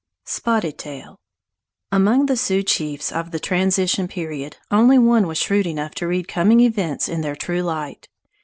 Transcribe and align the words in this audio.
SPOTTED 0.25 0.79
TAIL 0.79 1.15
Among 1.91 2.25
the 2.25 2.35
Sioux 2.35 2.63
chiefs 2.63 3.11
of 3.11 3.29
the 3.29 3.39
"transition 3.39 4.07
period" 4.07 4.57
only 4.71 4.97
one 4.97 5.27
was 5.27 5.37
shrewd 5.37 5.67
enough 5.67 5.93
to 6.01 6.07
read 6.07 6.27
coming 6.27 6.59
events 6.59 7.07
in 7.07 7.21
their 7.21 7.35
true 7.35 7.61
light. 7.61 8.09